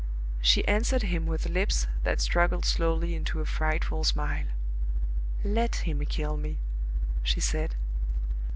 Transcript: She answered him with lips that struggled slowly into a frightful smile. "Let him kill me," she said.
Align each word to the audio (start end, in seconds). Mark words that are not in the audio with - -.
She 0.41 0.67
answered 0.67 1.03
him 1.03 1.27
with 1.27 1.47
lips 1.47 1.85
that 2.01 2.19
struggled 2.19 2.65
slowly 2.65 3.13
into 3.13 3.39
a 3.39 3.45
frightful 3.45 4.03
smile. 4.03 4.45
"Let 5.43 5.75
him 5.87 6.03
kill 6.07 6.37
me," 6.37 6.57
she 7.21 7.39
said. 7.39 7.75